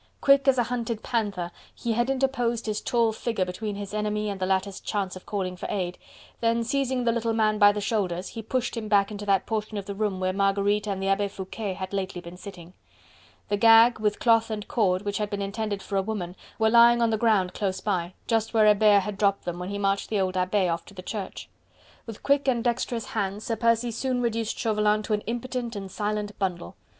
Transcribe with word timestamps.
Quick 0.19 0.47
as 0.47 0.57
a 0.57 0.63
hunted 0.63 1.03
panther, 1.03 1.51
he 1.75 1.93
had 1.93 2.09
interposed 2.09 2.65
his 2.65 2.81
tall 2.81 3.13
figure 3.13 3.45
between 3.45 3.75
his 3.75 3.93
enemy 3.93 4.31
and 4.31 4.39
the 4.39 4.47
latter's 4.47 4.79
chance 4.79 5.15
of 5.15 5.27
calling 5.27 5.55
for 5.55 5.69
aid, 5.69 5.99
then, 6.39 6.63
seizing 6.63 7.03
the 7.03 7.11
little 7.11 7.33
man 7.33 7.59
by 7.59 7.71
the 7.71 7.79
shoulders, 7.81 8.29
he 8.29 8.41
pushed 8.41 8.75
him 8.75 8.87
back 8.87 9.11
into 9.11 9.27
that 9.27 9.45
portion 9.45 9.77
of 9.77 9.85
the 9.85 9.93
room 9.93 10.19
where 10.19 10.33
Marguerite 10.33 10.87
and 10.87 11.03
the 11.03 11.07
Abbe 11.07 11.27
Foucquet 11.27 11.73
had 11.75 11.91
been 11.91 11.97
lately 11.97 12.35
sitting. 12.35 12.73
The 13.49 13.57
gag, 13.57 13.99
with 13.99 14.17
cloth 14.17 14.49
and 14.49 14.67
cord, 14.67 15.03
which 15.03 15.19
had 15.19 15.29
been 15.29 15.39
intended 15.39 15.83
for 15.83 15.97
a 15.97 16.01
woman 16.01 16.35
were 16.57 16.71
lying 16.71 16.99
on 16.99 17.11
the 17.11 17.15
ground 17.19 17.53
close 17.53 17.79
by, 17.79 18.15
just 18.25 18.55
where 18.55 18.65
Hebert 18.65 19.03
had 19.03 19.19
dropped 19.19 19.45
them, 19.45 19.59
when 19.59 19.69
he 19.69 19.77
marched 19.77 20.09
the 20.09 20.19
old 20.19 20.35
Abbe 20.35 20.67
off 20.67 20.83
to 20.85 20.95
the 20.95 21.03
Church. 21.03 21.47
With 22.07 22.23
quick 22.23 22.47
and 22.47 22.63
dexterous 22.63 23.05
hands, 23.09 23.43
Sir 23.43 23.55
Percy 23.55 23.91
soon 23.91 24.19
reduced 24.23 24.57
Chauvelin 24.57 25.03
to 25.03 25.13
an 25.13 25.21
impotent 25.27 25.75
and 25.75 25.91
silent 25.91 26.39
bundle. 26.39 26.75